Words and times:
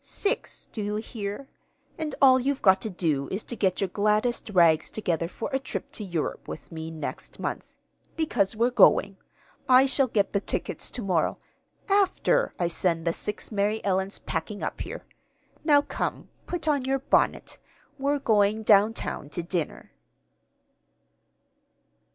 Six! 0.03 0.67
Do 0.71 0.81
you 0.81 0.95
hear? 0.95 1.47
And 1.95 2.15
all 2.23 2.39
you've 2.39 2.63
got 2.63 2.81
to 2.81 2.89
do 2.89 3.27
is 3.29 3.43
to 3.43 3.55
get 3.55 3.79
your 3.81 3.87
gladdest 3.87 4.49
rags 4.49 4.89
together 4.89 5.27
for 5.27 5.51
a 5.53 5.59
trip 5.59 5.91
to 5.91 6.03
Europe 6.03 6.47
with 6.47 6.71
me 6.71 6.89
next 6.89 7.37
month. 7.39 7.75
Because 8.15 8.55
we're 8.55 8.71
going. 8.71 9.17
I 9.69 9.85
shall 9.85 10.07
get 10.07 10.33
the 10.33 10.39
tickets 10.39 10.89
to 10.89 11.03
morrow, 11.03 11.37
after 11.87 12.55
I 12.57 12.67
send 12.67 13.05
the 13.05 13.13
six 13.13 13.51
Mary 13.51 13.79
Ellens 13.85 14.17
packing 14.17 14.63
up 14.63 14.81
here. 14.81 15.05
Now 15.63 15.83
come, 15.83 16.29
put 16.47 16.67
on 16.67 16.83
your 16.85 16.97
bonnet. 16.97 17.59
We're 17.99 18.17
going 18.17 18.63
down 18.63 18.95
town 18.95 19.29
to 19.29 19.43
dinner." 19.43 19.91